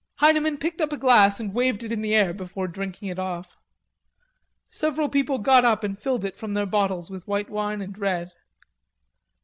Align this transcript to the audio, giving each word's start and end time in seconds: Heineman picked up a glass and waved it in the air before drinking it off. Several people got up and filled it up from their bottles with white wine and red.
Heineman 0.15 0.57
picked 0.57 0.81
up 0.81 0.91
a 0.91 0.97
glass 0.97 1.39
and 1.39 1.53
waved 1.53 1.83
it 1.83 1.91
in 1.91 2.01
the 2.01 2.15
air 2.15 2.33
before 2.33 2.67
drinking 2.67 3.09
it 3.09 3.19
off. 3.19 3.55
Several 4.71 5.07
people 5.07 5.37
got 5.37 5.63
up 5.63 5.83
and 5.83 5.95
filled 5.95 6.25
it 6.25 6.33
up 6.33 6.39
from 6.39 6.55
their 6.55 6.65
bottles 6.65 7.11
with 7.11 7.27
white 7.27 7.51
wine 7.51 7.83
and 7.83 7.95
red. 7.95 8.31